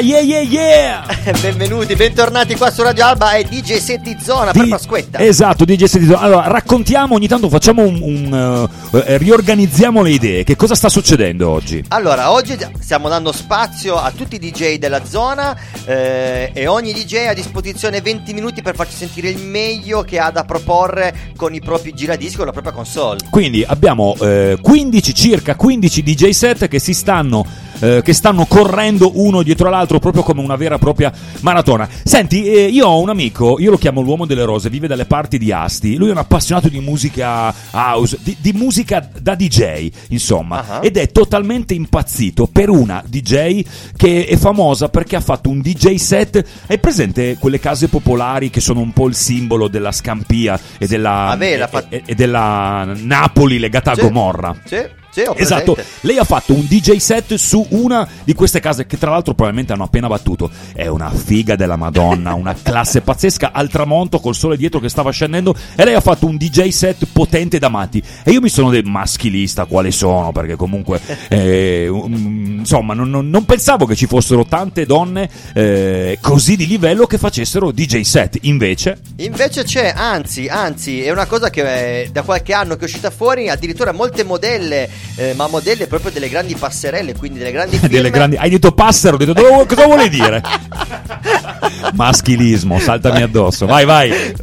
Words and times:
yeah 0.00 0.20
yeah 0.20 0.40
yeah! 0.40 1.32
Benvenuti, 1.40 1.94
bentornati 1.94 2.56
qua 2.56 2.70
su 2.70 2.82
Radio 2.82 3.04
Alba 3.04 3.34
e 3.34 3.44
DJ 3.44 3.76
Setti 3.76 4.16
Zona 4.18 4.52
per 4.52 4.64
Di- 4.64 4.70
Pasquetta. 4.70 5.18
Esatto, 5.18 5.64
DJ 5.64 5.84
Setti 5.84 6.06
Zona. 6.06 6.20
Allora, 6.20 6.46
raccontiamo, 6.48 7.14
ogni 7.14 7.28
tanto 7.28 7.48
facciamo 7.50 7.82
un... 7.82 8.00
un, 8.00 8.68
eh, 8.92 9.18
riorganizziamo 9.18 10.02
le 10.02 10.10
idee. 10.10 10.44
Che 10.44 10.56
cosa 10.56 10.74
sta 10.74 10.88
succedendo 10.88 11.50
oggi? 11.50 11.84
Allora, 11.88 12.32
oggi 12.32 12.56
stiamo 12.78 13.08
dando 13.08 13.30
spazio 13.32 13.96
a 13.96 14.10
tutti 14.10 14.36
i 14.36 14.38
DJ 14.38 14.76
della 14.76 15.04
zona 15.04 15.54
eh, 15.84 16.50
e 16.54 16.66
ogni 16.66 16.92
DJ 16.92 17.26
ha 17.26 17.30
a 17.30 17.34
disposizione 17.34 18.00
20 18.00 18.32
minuti 18.32 18.62
per 18.62 18.74
farci 18.74 18.96
sentire 18.96 19.28
il 19.28 19.38
meglio 19.38 20.02
che 20.02 20.18
ha 20.18 20.30
da 20.30 20.44
proporre 20.44 21.32
con 21.36 21.54
i 21.54 21.60
propri 21.60 21.92
giradischi 21.92 22.36
con 22.36 22.46
la 22.46 22.52
propria 22.52 22.72
console. 22.72 23.18
Quindi 23.28 23.62
abbiamo 23.66 24.16
eh, 24.20 24.56
15, 24.60 25.14
circa 25.14 25.54
15 25.56 26.02
DJ 26.02 26.30
set 26.30 26.68
che 26.68 26.78
si 26.78 26.94
stanno, 26.94 27.44
eh, 27.80 28.00
che 28.04 28.12
stanno 28.12 28.44
correndo 28.46 29.10
uno 29.14 29.42
dietro 29.42 29.68
l'altro 29.70 29.98
proprio 29.98 30.22
come 30.22 30.40
una 30.40 30.56
vera 30.56 30.76
e 30.76 30.78
propria 30.78 31.12
maratona. 31.40 31.88
Senti, 32.04 32.44
eh, 32.44 32.66
io 32.66 32.86
ho 32.86 33.00
un 33.00 33.08
amico, 33.08 33.58
io 33.58 33.70
lo 33.70 33.78
chiamo 33.78 34.00
l'uomo 34.00 34.26
delle 34.26 34.44
rose, 34.44 34.68
vive 34.70 34.86
dalle 34.86 35.06
parti 35.06 35.38
di 35.38 35.52
Asti, 35.52 35.96
lui 35.96 36.08
è 36.08 36.12
un 36.12 36.18
appassionato 36.18 36.68
di 36.68 36.80
musica 36.80 37.52
house, 37.72 38.18
di, 38.22 38.36
di 38.40 38.52
musica 38.52 39.08
da 39.20 39.34
DJ, 39.34 39.90
insomma, 40.08 40.64
Ah. 40.68 40.80
ed 40.82 40.96
è 40.96 41.10
totalmente 41.10 41.74
impazzito 41.74 42.46
per 42.46 42.68
una 42.68 43.02
DJ 43.06 43.64
che 43.96 44.26
è 44.26 44.36
famosa 44.36 44.88
perché 44.88 45.16
ha 45.16 45.20
fatto 45.20 45.48
un 45.48 45.60
DJ 45.60 45.94
set, 45.94 46.44
hai 46.66 46.78
presente 46.78 47.36
quelle 47.38 47.58
case 47.58 47.88
popolari 47.88 48.50
che 48.50 48.60
sono 48.60 48.80
un 48.80 48.92
po' 48.92 49.06
il 49.08 49.14
simbolo 49.14 49.68
della 49.68 49.92
Scampia 49.92 50.58
e 50.78 50.86
della, 50.86 51.28
Ah, 51.30 51.36
beh, 51.36 51.56
l'ha 51.56 51.70
e- 51.70 51.84
e- 51.96 52.02
e 52.06 52.14
della 52.14 52.92
Napoli 52.96 53.58
legata 53.58 53.92
a 53.92 53.94
Gomorra. 53.96 54.54
Sì, 54.64 54.76
sì, 55.10 55.22
Esatto, 55.34 55.76
lei 56.02 56.18
ha 56.18 56.24
fatto 56.24 56.54
un 56.54 56.66
DJ 56.66 56.96
set 56.96 57.34
su 57.34 57.66
una 57.70 58.06
di 58.24 58.32
queste 58.32 58.60
case 58.60 58.86
che 58.86 58.98
tra 58.98 59.10
l'altro 59.10 59.34
probabilmente 59.34 59.72
hanno 59.72 59.84
appena 59.84 60.06
battuto. 60.06 60.50
È 60.72 60.86
una 60.86 61.10
figa 61.10 61.56
della 61.56 61.76
Madonna, 61.76 62.34
una 62.34 62.54
classe 62.60 63.00
pazzesca 63.00 63.50
al 63.52 63.68
tramonto 63.68 64.20
col 64.20 64.34
sole 64.34 64.56
dietro 64.56 64.80
che 64.80 64.88
stava 64.88 65.10
scendendo 65.10 65.54
e 65.74 65.84
lei 65.84 65.94
ha 65.94 66.00
fatto 66.00 66.26
un 66.26 66.36
DJ 66.36 66.68
set 66.68 67.06
potente 67.12 67.58
da 67.58 67.68
matti. 67.68 68.02
E 68.24 68.30
io 68.30 68.40
mi 68.40 68.48
sono 68.48 68.70
del 68.70 68.84
maschilista 68.84 69.64
quale 69.64 69.90
sono 69.90 70.32
perché 70.32 70.56
comunque 70.56 71.00
eh, 71.28 71.88
um, 71.88 72.56
insomma 72.60 72.94
non, 72.94 73.10
non- 73.10 73.28
non 73.28 73.44
pensavo 73.44 73.86
che 73.86 73.96
ci 73.96 74.06
fossero 74.06 74.44
tante 74.44 74.86
donne 74.86 75.28
eh, 75.54 76.18
così 76.20 76.56
di 76.56 76.66
livello 76.66 77.06
che 77.06 77.18
facessero 77.18 77.70
DJ 77.72 78.00
set. 78.02 78.38
Invece 78.42 78.98
Invece 79.16 79.64
c'è, 79.64 79.92
anzi, 79.94 80.46
anzi, 80.48 81.02
è 81.02 81.10
una 81.10 81.26
cosa 81.26 81.50
che 81.50 82.02
eh, 82.02 82.10
da 82.10 82.22
qualche 82.22 82.52
anno 82.52 82.74
che 82.76 82.82
è 82.82 82.84
uscita 82.84 83.10
fuori, 83.10 83.48
addirittura 83.48 83.92
molte 83.92 84.24
modelle, 84.24 84.88
eh, 85.16 85.34
ma 85.34 85.46
modelle 85.48 85.86
proprio 85.86 86.10
delle 86.10 86.28
grandi 86.28 86.54
passerelle, 86.54 87.14
quindi 87.14 87.38
delle 87.38 87.52
grandi 87.52 87.78
delle 87.88 88.10
grandi... 88.10 88.36
Hai 88.36 88.50
detto 88.50 88.72
passero, 88.72 89.14
ho 89.16 89.18
detto 89.18 89.32
"Dove- 89.32 89.66
cosa 89.66 89.84
vuole 89.86 90.08
dire? 90.08 90.42
Maschilismo, 91.94 92.78
saltami 92.78 93.22
addosso. 93.22 93.66
Vai, 93.66 93.84
vai. 93.84 94.10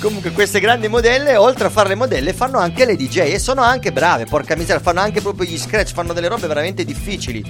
Comunque 0.00 0.30
queste 0.32 0.60
grandi 0.60 0.88
modelle, 0.88 1.36
oltre 1.36 1.66
a 1.66 1.70
fare 1.70 1.88
le 1.90 1.94
modelle, 1.94 2.32
fanno 2.32 2.58
anche 2.58 2.84
le 2.84 2.96
DJ 2.96 3.18
e 3.32 3.38
sono 3.38 3.62
anche 3.62 3.92
brave, 3.92 4.24
porca 4.26 4.56
miseria, 4.56 4.80
fanno 4.80 5.00
anche 5.00 5.20
proprio 5.20 5.48
gli 5.48 5.58
scratch, 5.58 5.92
fanno 5.92 6.12
delle 6.12 6.28
robe 6.28 6.46
veramente 6.46 6.84
difficili, 6.84 7.44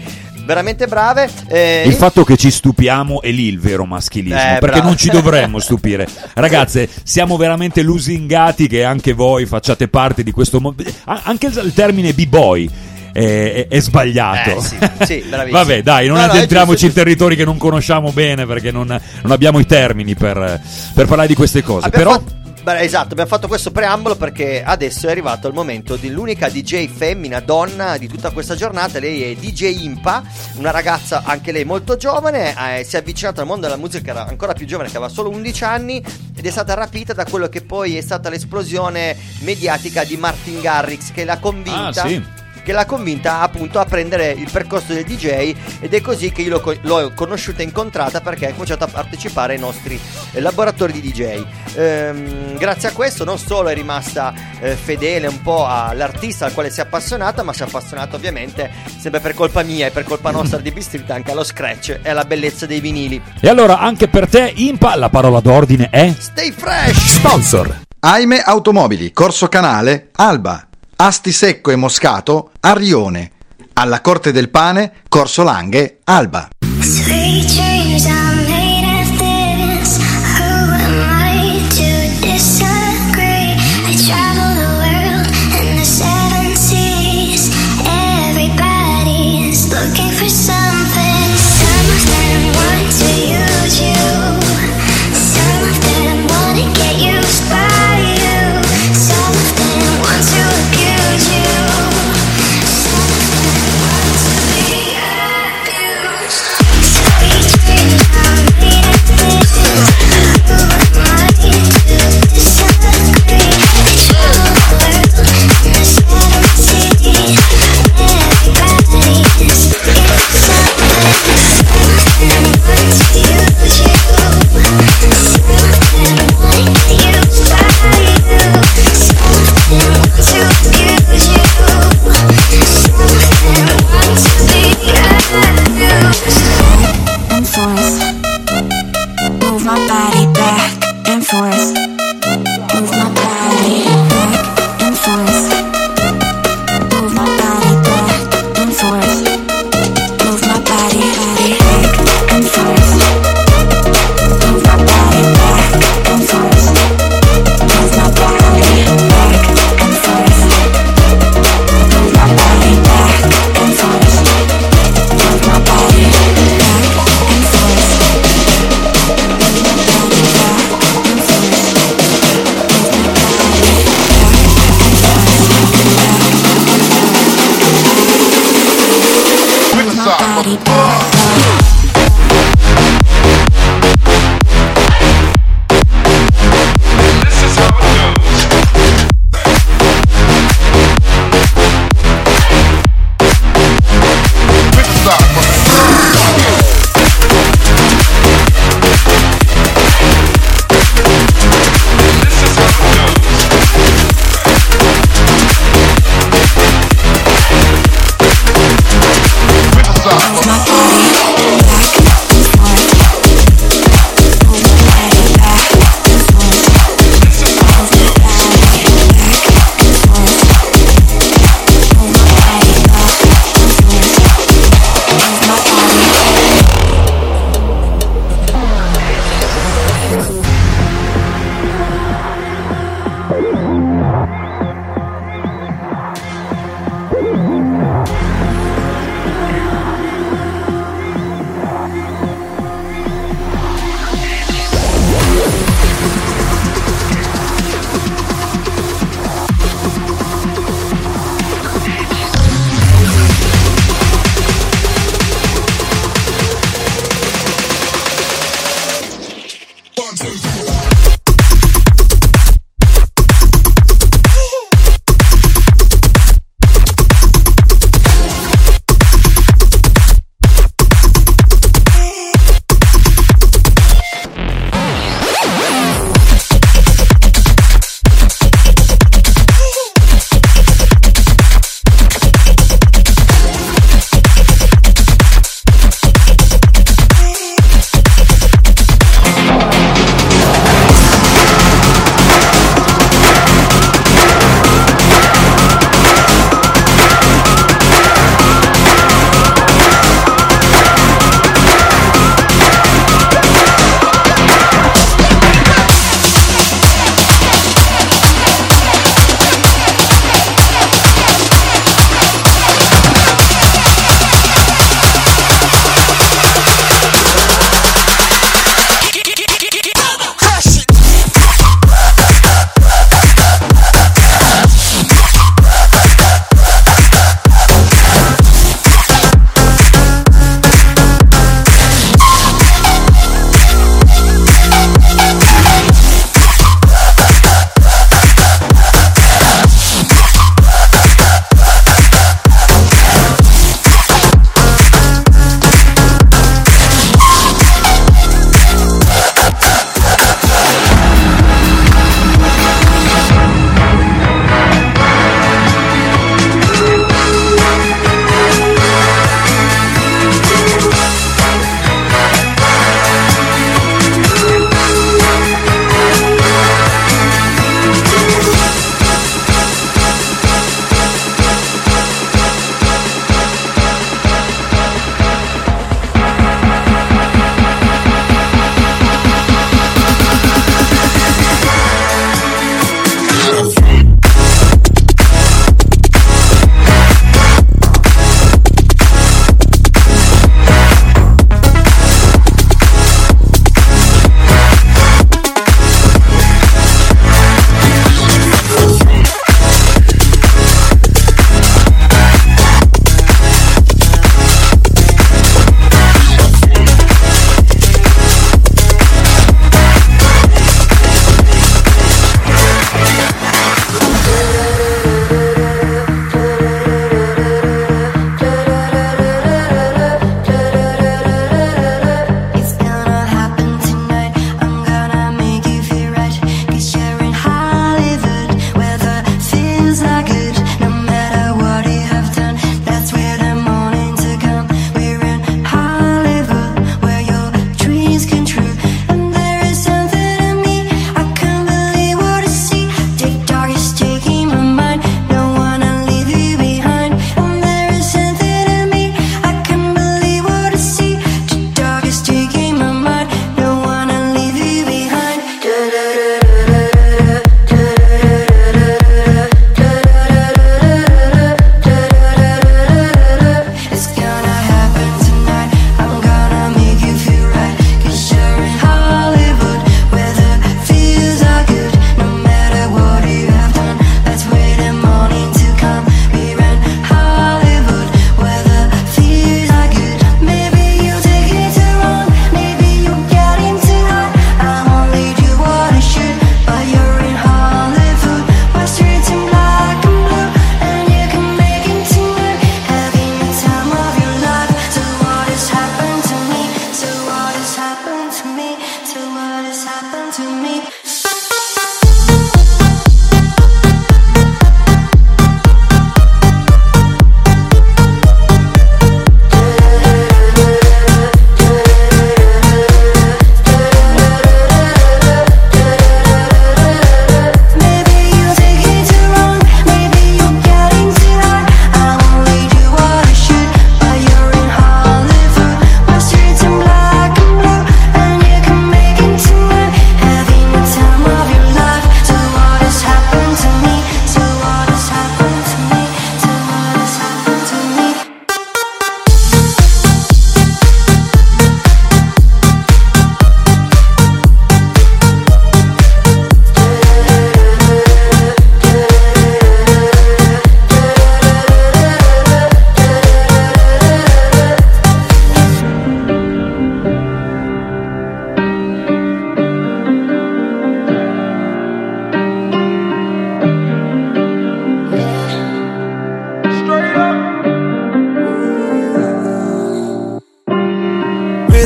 veramente 0.44 0.86
brave. 0.86 1.28
eh, 1.48 1.82
Il 1.86 1.94
fatto 1.94 2.24
che 2.24 2.36
ci 2.36 2.50
stupiamo 2.50 3.22
è 3.22 3.30
lì 3.30 3.46
il 3.46 3.58
vero 3.60 3.84
maschilismo, 3.84 4.38
Eh, 4.38 4.58
perché 4.58 4.66
bravo. 4.76 4.88
non 4.88 4.96
ci 4.96 5.08
dovremmo 5.10 5.58
stupire. 5.58 6.06
Ragazze, 6.34 6.88
siamo 7.04 7.36
veramente 7.36 7.82
lusingati 7.82 8.66
che 8.68 8.84
anche 8.84 9.12
voi 9.12 9.46
facciate 9.46 9.88
parte 9.88 10.22
di 10.22 10.30
questo 10.30 10.60
mondo. 10.60 10.82
Anche 11.04 11.46
il 11.46 11.61
il 11.62 11.72
termine 11.74 12.12
b-boy. 12.12 12.68
È, 13.12 13.18
è- 13.20 13.66
è 13.68 13.80
sbagliato. 13.80 14.56
Eh, 14.56 14.60
sì, 14.62 14.76
sì. 15.04 15.24
Vabbè, 15.50 15.82
dai, 15.82 16.06
non 16.06 16.16
No, 16.16 16.24
no, 16.26 16.30
addentriamoci 16.32 16.86
giusto, 16.86 16.86
in 16.86 16.92
territori 17.04 17.36
che 17.36 17.44
non 17.44 17.58
conosciamo 17.58 18.10
bene 18.10 18.46
perché 18.46 18.70
non, 18.70 18.86
non 18.86 19.32
abbiamo 19.32 19.58
i 19.58 19.66
termini 19.66 20.14
per, 20.14 20.60
per 20.94 21.06
parlare 21.06 21.28
di 21.28 21.34
queste 21.34 21.62
cose. 21.62 21.86
Abbiamo 21.88 22.04
Però, 22.04 22.18
fatto- 22.24 22.41
beh, 22.62 22.80
esatto, 22.80 23.12
abbiamo 23.12 23.28
fatto 23.28 23.48
questo 23.48 23.70
preambolo 23.70 24.16
perché 24.16 24.62
adesso 24.64 25.08
è 25.08 25.10
arrivato 25.10 25.48
il 25.48 25.54
momento 25.54 25.96
dell'unica 25.96 26.48
DJ 26.48 26.88
femmina, 26.88 27.40
donna 27.40 27.96
di 27.98 28.08
tutta 28.08 28.30
questa 28.30 28.54
giornata. 28.54 28.98
Lei 28.98 29.32
è 29.32 29.34
DJ 29.34 29.82
Impa, 29.82 30.22
una 30.54 30.70
ragazza 30.70 31.22
anche 31.24 31.52
lei 31.52 31.64
molto 31.64 31.96
giovane, 31.96 32.54
eh, 32.78 32.84
si 32.84 32.96
è 32.96 33.00
avvicinata 33.00 33.40
al 33.40 33.46
mondo 33.46 33.66
della 33.66 33.78
musica, 33.78 34.10
era 34.10 34.26
ancora 34.26 34.52
più 34.52 34.66
giovane, 34.66 34.90
che 34.90 34.96
aveva 34.96 35.12
solo 35.12 35.30
11 35.30 35.64
anni 35.64 36.02
ed 36.34 36.46
è 36.46 36.50
stata 36.50 36.74
rapita 36.74 37.12
da 37.12 37.24
quello 37.24 37.48
che 37.48 37.62
poi 37.62 37.96
è 37.96 38.00
stata 38.00 38.28
l'esplosione 38.28 39.16
mediatica 39.40 40.04
di 40.04 40.16
Martin 40.16 40.60
Garrix 40.60 41.12
che 41.12 41.24
l'ha 41.24 41.38
convinta. 41.38 42.02
Ah, 42.02 42.08
sì. 42.08 42.40
Che 42.64 42.72
l'ha 42.72 42.86
convinta 42.86 43.40
appunto 43.40 43.80
a 43.80 43.84
prendere 43.84 44.30
il 44.30 44.48
percorso 44.50 44.92
del 44.92 45.04
DJ 45.04 45.54
ed 45.80 45.92
è 45.92 46.00
così 46.00 46.30
che 46.30 46.42
io 46.42 46.50
l'ho, 46.50 46.60
co- 46.60 46.76
l'ho 46.82 47.12
conosciuta 47.14 47.62
e 47.62 47.64
incontrata 47.64 48.20
perché 48.20 48.46
ha 48.46 48.52
cominciato 48.52 48.84
a 48.84 48.88
partecipare 48.88 49.54
ai 49.54 49.58
nostri 49.58 49.98
eh, 50.32 50.40
laboratori 50.40 50.92
di 50.92 51.00
DJ. 51.00 51.44
Ehm, 51.74 52.56
grazie 52.56 52.88
a 52.88 52.92
questo 52.92 53.24
non 53.24 53.38
solo 53.38 53.68
è 53.68 53.74
rimasta 53.74 54.32
eh, 54.60 54.76
fedele 54.76 55.26
un 55.26 55.42
po' 55.42 55.66
all'artista 55.66 56.46
al 56.46 56.52
quale 56.52 56.70
si 56.70 56.80
è 56.80 56.84
appassionata, 56.84 57.42
ma 57.42 57.52
si 57.52 57.62
è 57.62 57.66
appassionata 57.66 58.16
ovviamente 58.16 58.70
sempre 58.98 59.20
per 59.20 59.34
colpa 59.34 59.62
mia 59.62 59.86
e 59.86 59.90
per 59.90 60.04
colpa 60.04 60.30
nostra 60.30 60.58
di 60.58 60.70
B-Street 60.70 61.10
anche 61.10 61.32
allo 61.32 61.44
scratch 61.44 61.98
e 62.02 62.10
alla 62.10 62.24
bellezza 62.24 62.66
dei 62.66 62.80
vinili. 62.80 63.20
e 63.40 63.48
allora 63.48 63.78
anche 63.78 64.08
per 64.08 64.28
te, 64.28 64.52
Impa, 64.54 64.94
la 64.96 65.08
parola 65.08 65.40
d'ordine 65.40 65.88
è. 65.90 66.14
Stay 66.16 66.52
fresh! 66.52 67.16
Sponsor. 67.16 67.80
Aime 68.00 68.40
Automobili, 68.40 69.12
Corso 69.12 69.48
Canale, 69.48 70.10
Alba. 70.16 70.66
Asti 71.04 71.32
Secco 71.32 71.72
e 71.72 71.76
Moscato, 71.76 72.52
Arrione. 72.60 73.32
Alla 73.72 74.00
Corte 74.00 74.30
del 74.30 74.50
Pane, 74.50 74.92
Corso 75.08 75.42
Langhe, 75.42 75.98
Alba. 76.04 76.48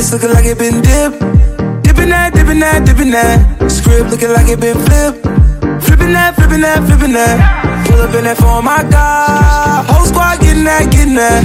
Wrist 0.07 0.13
looking 0.13 0.35
like 0.35 0.47
it 0.47 0.59
been 0.59 0.81
dipped. 0.83 1.19
Dipping 1.83 2.11
that, 2.11 2.33
dipping 2.35 2.61
that, 2.61 2.87
dipping 2.87 3.11
that. 3.11 3.71
Script 3.71 4.11
looking 4.11 4.31
like 4.31 4.49
it 4.49 4.61
been 4.61 4.79
flipped. 4.87 5.23
Flipping 5.85 6.13
that, 6.13 6.35
flipping 6.35 6.61
that, 6.61 6.79
flipping 6.87 7.13
that. 7.13 7.87
Pull 7.87 8.01
up 8.01 8.15
in 8.15 8.25
that 8.25 8.37
for 8.37 8.63
my 8.63 8.83
God. 8.91 9.87
Whole 9.87 10.07
squad 10.07 10.41
getting 10.41 10.65
that, 10.65 10.91
getting 10.91 11.15
that. 11.15 11.43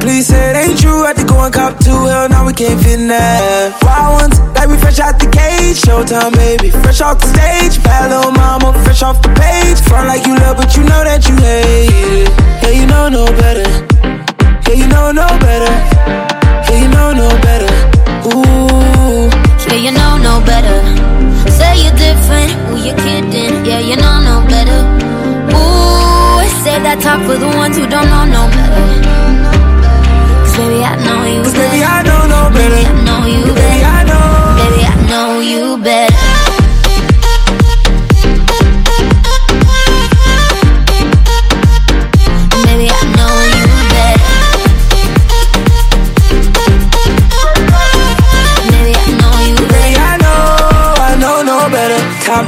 Please 0.00 0.26
say 0.26 0.50
it 0.50 0.56
ain't 0.56 0.78
true. 0.80 1.04
Had 1.04 1.16
to 1.16 1.24
go 1.24 1.44
and 1.44 1.52
cop 1.52 1.78
two. 1.78 1.90
Hell, 1.90 2.28
now 2.28 2.46
we 2.46 2.52
can't 2.52 2.80
fit 2.80 3.00
in 3.00 3.08
that. 3.08 3.76
Wild 3.82 4.20
ones, 4.20 4.38
like 4.56 4.68
we 4.68 4.76
fresh 4.76 5.00
out 5.00 5.18
the 5.18 5.28
cage. 5.28 5.80
Showtime, 5.80 6.34
baby. 6.34 6.70
Fresh 6.70 7.00
off 7.00 7.18
the 7.20 7.28
stage. 7.28 7.82
Bad 7.84 8.10
little 8.10 8.32
mama, 8.32 8.72
fresh 8.84 9.02
off 9.02 9.20
the 9.22 9.32
page. 9.36 9.78
Front 9.88 10.08
like 10.08 10.26
you 10.26 10.34
love, 10.36 10.56
but 10.56 10.74
you 10.76 10.82
know 10.84 11.02
that 11.04 11.28
you 11.28 11.36
hate 11.36 12.24
it. 12.24 12.28
Yeah, 12.62 12.72
you 12.72 12.86
know 12.86 13.08
no 13.08 13.26
better. 13.36 13.68
Yeah, 14.68 14.76
you 14.80 14.88
know 14.88 15.12
no 15.12 15.26
better. 15.38 16.41
Better. 20.62 21.50
Say 21.58 21.72
you're 21.84 21.96
different, 21.98 22.50
who 22.68 22.76
you 22.86 22.94
kidding? 23.04 23.64
Yeah, 23.66 23.80
you 23.80 23.96
know 23.96 24.16
no 24.30 24.36
better. 24.48 24.80
Ooh, 25.54 26.46
say 26.64 26.76
that 26.86 26.98
talk 27.02 27.20
for 27.26 27.36
the 27.38 27.50
ones 27.62 27.76
who 27.76 27.84
don't 27.86 28.08
know 28.08 28.24
no 28.36 28.42
better. 28.54 28.86
Cause 30.42 30.56
baby, 30.58 30.80
I 30.84 30.94
know 31.04 31.20
you 31.34 31.42
Cause 31.42 31.54
better. 31.54 31.70
baby, 31.70 31.84
I 31.84 32.02
know 32.08 32.22
no 32.34 32.40
better. 32.54 32.76
Baby, 32.76 32.86
I 32.86 33.04
know 33.06 33.20
you 33.26 33.52
Baby, 33.54 33.80
better. 33.82 34.01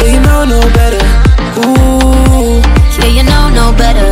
Yeah, 0.00 0.14
you 0.14 0.20
know 0.20 0.44
no 0.44 0.60
better. 0.72 1.04
Ooh. 1.60 2.60
Yeah, 2.98 3.10
you 3.16 3.22
know 3.22 3.50
no 3.52 3.72
better. 3.76 4.08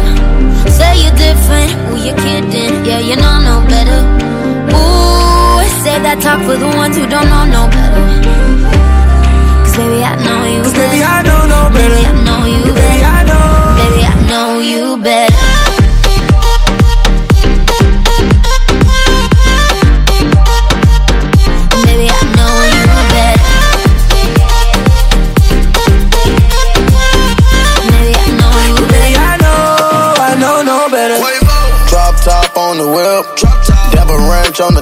Say 0.69 1.03
you're 1.03 1.17
different, 1.17 1.73
who 1.89 1.97
you 1.97 2.15
kidding? 2.15 2.85
Yeah, 2.85 3.01
you 3.01 3.17
know 3.17 3.37
no 3.41 3.67
better. 3.67 4.01
Ooh, 4.77 5.65
say 5.83 5.97
that 6.05 6.21
talk 6.21 6.45
for 6.45 6.57
the 6.57 6.69
ones 6.77 6.97
who 6.97 7.07
don't 7.07 7.29
know 7.31 7.45
no 7.47 7.69
better. 7.73 7.88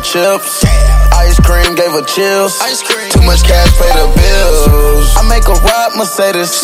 Chips. 0.07 0.63
Ice 1.19 1.39
cream 1.43 1.75
gave 1.75 1.91
her 1.91 2.07
chills. 2.07 2.55
Too 3.11 3.23
much 3.27 3.43
cash 3.43 3.71
pay 3.75 3.91
the 3.99 4.07
bills. 4.15 5.11
I 5.19 5.27
make 5.27 5.43
a 5.51 5.57
ride 5.67 5.99
Mercedes. 5.99 6.63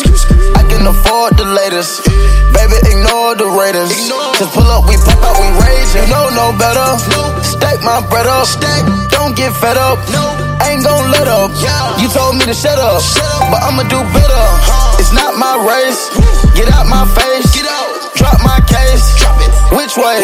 I 0.55 0.63
can 0.71 0.87
afford 0.87 1.35
the 1.35 1.43
latest. 1.43 2.07
Baby, 2.55 2.79
ignore 2.87 3.35
the 3.35 3.51
Raiders. 3.51 3.91
Just 4.39 4.55
pull 4.55 4.63
up, 4.71 4.87
we 4.87 4.95
pop 5.03 5.19
out, 5.19 5.35
we 5.43 5.47
rage. 5.59 5.91
You 5.91 6.07
know 6.07 6.31
no 6.31 6.55
better. 6.55 6.87
Stack 7.43 7.83
my 7.83 7.99
bread 8.07 8.27
up. 8.31 8.47
Don't 9.11 9.35
get 9.35 9.51
fed 9.59 9.75
up. 9.75 9.99
Ain't 10.63 10.87
gon' 10.87 11.11
let 11.11 11.27
up. 11.27 11.51
You 11.99 12.07
told 12.07 12.39
me 12.39 12.47
to 12.47 12.55
shut 12.55 12.79
up, 12.79 13.03
but 13.51 13.59
I'ma 13.59 13.83
do 13.91 13.99
better. 14.15 14.45
It's 15.03 15.11
not 15.11 15.35
my 15.35 15.59
race. 15.67 16.07
Get 16.55 16.71
out 16.71 16.87
my 16.87 17.03
face. 17.11 17.51
Drop 18.15 18.39
my 18.39 18.63
case. 18.71 19.03
Which 19.75 19.97
way? 19.99 20.23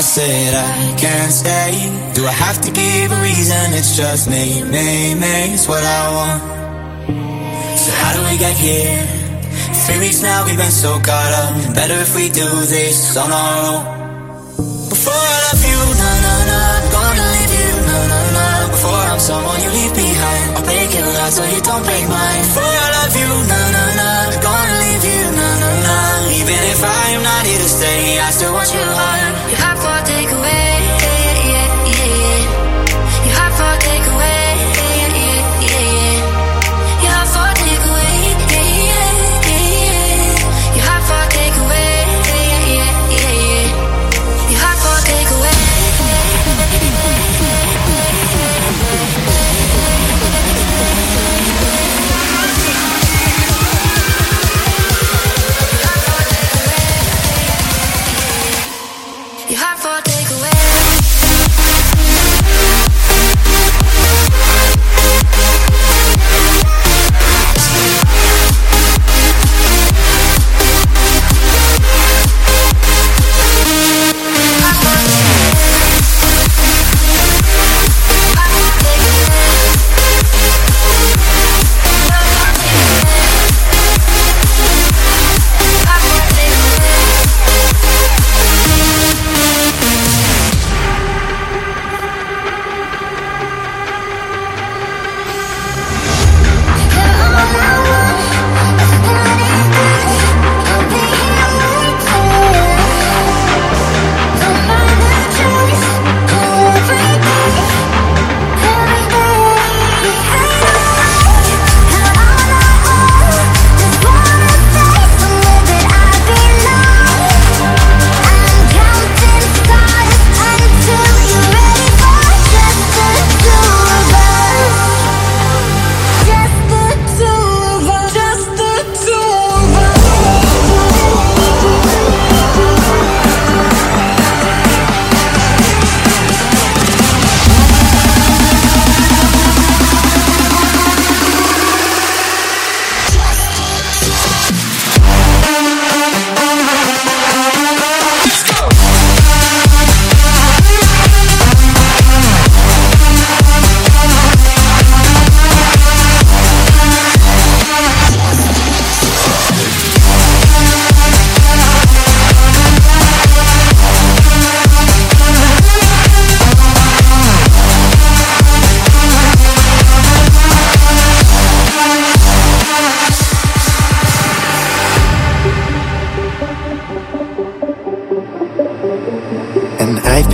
I 0.00 0.02
said 0.02 0.54
I 0.54 0.96
can't 0.96 1.30
stay. 1.30 1.72
Do 2.16 2.24
I 2.24 2.32
have 2.32 2.58
to 2.64 2.70
give 2.72 3.12
a 3.12 3.20
reason? 3.20 3.76
It's 3.76 3.94
just 3.98 4.30
me, 4.30 4.64
me, 4.64 5.12
me. 5.12 5.52
It's 5.52 5.68
what 5.68 5.84
I 5.84 6.02
want. 6.16 6.40
So 7.76 7.92
how 8.00 8.16
do 8.16 8.24
we 8.24 8.38
get 8.40 8.56
here? 8.56 9.04
Three 9.84 9.98
weeks 10.00 10.22
now, 10.22 10.46
we've 10.46 10.56
been 10.56 10.72
so 10.72 10.96
caught 11.04 11.32
up. 11.44 11.74
Better 11.74 12.00
if 12.00 12.16
we 12.16 12.30
do 12.30 12.48
this 12.64 13.14
on 13.14 13.28
our 13.30 13.52
own. 13.68 13.82
Before 14.88 15.12
I 15.12 15.38
love 15.52 15.62
you, 15.68 15.80
na 16.00 16.10
na 16.24 16.34
na, 16.48 16.60
gonna 16.96 17.26
leave 17.36 17.54
you, 17.60 17.72
na 17.84 17.98
na 18.08 18.20
na. 18.36 18.46
Before 18.72 19.04
I'm 19.04 19.20
someone 19.20 19.60
you 19.60 19.68
leave 19.68 19.92
behind, 19.92 20.56
I'll 20.56 20.64
break 20.64 20.96
your 20.96 21.12
heart 21.12 21.32
so 21.36 21.44
you 21.44 21.60
don't 21.60 21.84
break 21.84 22.08
mine. 22.08 22.40
Before 22.48 22.72
I 22.72 22.88
love 23.04 23.14
you, 23.20 23.30
na 23.52 23.69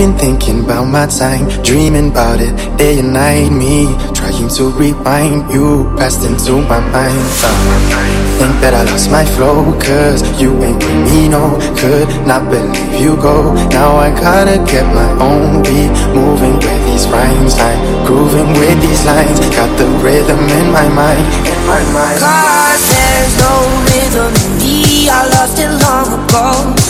been 0.07 0.19
thinking 0.19 0.65
about 0.65 0.85
my 0.85 1.07
time, 1.07 1.49
dreaming 1.63 2.11
about 2.11 2.41
it 2.41 2.55
day 2.79 2.99
and 2.99 3.13
night. 3.13 3.51
Me 3.51 3.87
trying 4.15 4.49
to 4.49 4.71
rewind 4.71 5.51
you, 5.53 5.91
passed 5.99 6.25
into 6.25 6.63
my 6.63 6.81
mind. 6.95 7.27
Uh, 7.43 8.39
think 8.39 8.55
that 8.63 8.75
I 8.75 8.85
lost 8.91 9.11
my 9.11 9.25
flow, 9.25 9.73
cause 9.81 10.23
you 10.41 10.53
ain't 10.63 10.79
with 10.79 11.01
me, 11.11 11.29
no. 11.29 11.59
Could 11.79 12.09
not 12.27 12.51
believe 12.51 13.01
you 13.01 13.17
go. 13.17 13.55
Now 13.71 13.97
I 13.97 14.11
gotta 14.11 14.59
get 14.71 14.87
my 14.95 15.11
own 15.19 15.63
beat, 15.63 15.91
moving 16.15 16.55
with 16.55 16.83
these 16.87 17.07
rhymes. 17.09 17.55
I'm 17.59 18.07
grooving 18.07 18.51
with 18.59 18.79
these 18.83 19.05
lines, 19.05 19.41
got 19.57 19.71
the 19.79 19.87
rhythm 20.05 20.39
in 20.39 20.67
my 20.71 20.87
mind. 20.95 21.27
In 21.51 21.61
my 21.67 21.83
mind. 21.95 22.21
Cause 22.21 22.83
there's 22.93 23.35
no 23.43 23.53
rhythm 23.89 24.33
in 24.45 24.51
me. 24.63 25.09
I 25.11 25.27
lost 25.35 25.59
it 25.59 25.73
long 25.83 26.09
ago 26.15 26.86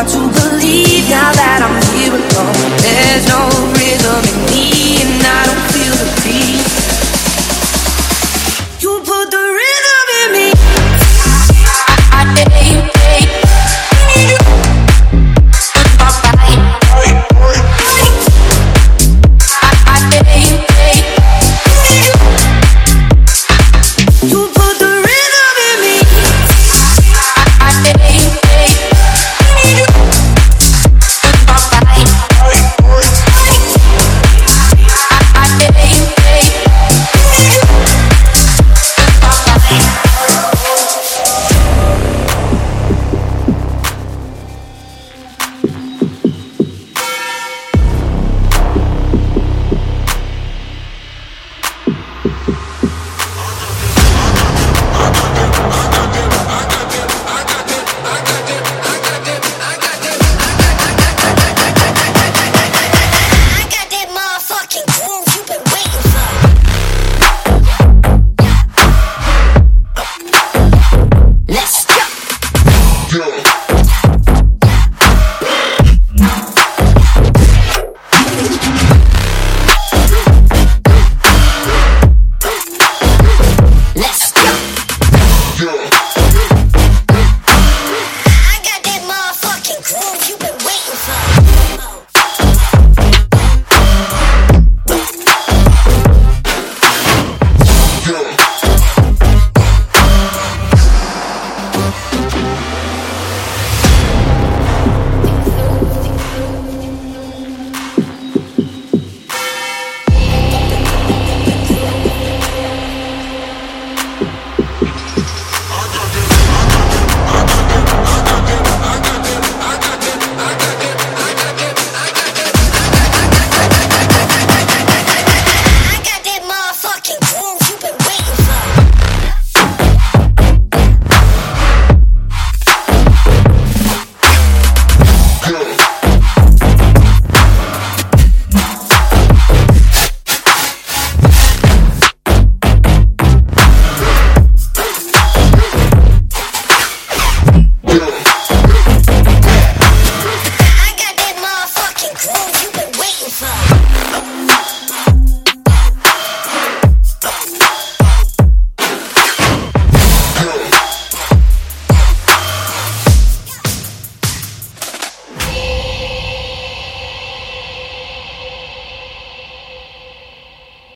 hard 0.00 0.08
to 0.08 0.40
believe 0.40 1.08
now 1.10 1.30
that 1.32 1.60
I'm 1.60 1.76
here 1.92 2.14
alone. 2.16 2.72
There's 2.80 3.26
no 3.28 3.40
rhythm 3.76 4.22
in 4.32 4.40
me, 4.48 4.96
and 5.04 5.20
I 5.20 5.40
don't 5.44 5.64
feel 5.72 5.94
the 6.00 6.08
beat. 6.24 6.49